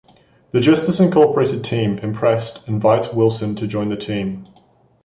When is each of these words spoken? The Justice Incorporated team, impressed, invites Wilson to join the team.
The 0.49 0.59
Justice 0.59 0.99
Incorporated 0.99 1.63
team, 1.63 1.99
impressed, 1.99 2.67
invites 2.67 3.13
Wilson 3.13 3.53
to 3.57 3.67
join 3.67 3.89
the 3.89 3.95
team. 3.95 4.43